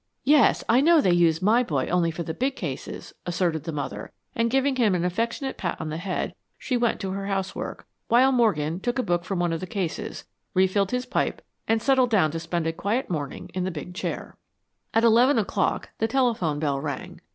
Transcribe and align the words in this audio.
"Yes, 0.23 0.63
I 0.67 0.81
know 0.81 0.99
they 0.99 1.13
use 1.13 1.43
my 1.43 1.61
boy 1.61 1.85
only 1.85 2.09
for 2.09 2.23
the 2.23 2.33
big 2.33 2.55
cases," 2.55 3.13
asserted 3.27 3.65
the 3.65 3.71
mother, 3.71 4.11
and 4.33 4.49
giving 4.49 4.77
him 4.77 4.95
an 4.95 5.05
affectionate 5.05 5.59
pat 5.59 5.79
on 5.79 5.89
the 5.89 5.97
head, 5.99 6.33
she 6.57 6.75
went 6.75 6.99
to 7.01 7.11
her 7.11 7.27
housework, 7.27 7.85
while 8.07 8.31
Morgan 8.31 8.79
took 8.79 8.97
a 8.97 9.03
book 9.03 9.23
from 9.23 9.37
one 9.37 9.53
of 9.53 9.59
the 9.59 9.67
cases, 9.67 10.25
refilled 10.55 10.89
his 10.89 11.05
pipe, 11.05 11.43
and 11.67 11.83
settled 11.83 12.09
down 12.09 12.31
to 12.31 12.39
spend 12.39 12.65
a 12.65 12.73
quiet 12.73 13.11
morning 13.11 13.51
in 13.53 13.63
the 13.63 13.69
big 13.69 13.93
chair. 13.93 14.35
At 14.91 15.03
eleven 15.03 15.37
o'clock 15.37 15.89
the 15.99 16.07
telephone 16.07 16.57
bell 16.57 16.79
rang. 16.81 17.21